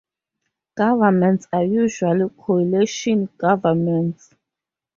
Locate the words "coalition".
2.29-3.29